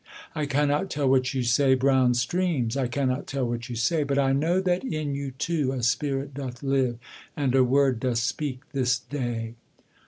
I 0.33 0.47
cannot 0.47 0.89
tell 0.89 1.07
what 1.07 1.31
you 1.35 1.43
say, 1.43 1.75
brown 1.75 2.15
streams, 2.15 2.75
I 2.75 2.87
cannot 2.87 3.27
tell 3.27 3.47
what 3.47 3.69
you 3.69 3.75
say: 3.75 4.01
But 4.01 4.17
I 4.17 4.33
know 4.33 4.59
that 4.59 4.83
in 4.83 5.13
you 5.13 5.29
too 5.29 5.73
a 5.73 5.83
spirit 5.83 6.33
doth 6.33 6.63
live, 6.63 6.97
And 7.37 7.53
a 7.53 7.63
word 7.63 7.99
doth 7.99 8.17
speak 8.17 8.61
this 8.73 8.97
day. 8.97 9.53